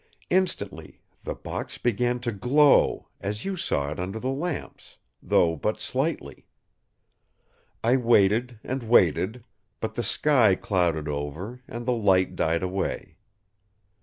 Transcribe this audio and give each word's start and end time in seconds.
Instantly 0.31 0.99
the 1.23 1.35
box 1.35 1.77
began 1.77 2.19
to 2.21 2.31
glow, 2.31 3.07
as 3.19 3.45
you 3.45 3.55
saw 3.55 3.91
it 3.91 3.99
under 3.99 4.19
the 4.19 4.31
lamps, 4.31 4.97
though 5.21 5.55
but 5.55 5.79
slightly. 5.79 6.47
I 7.83 7.97
waited 7.97 8.59
and 8.63 8.81
waited; 8.81 9.43
but 9.79 9.93
the 9.93 10.01
sky 10.01 10.55
clouded 10.55 11.07
over, 11.07 11.61
and 11.67 11.85
the 11.85 11.93
light 11.93 12.35
died 12.35 12.63
away. 12.63 13.17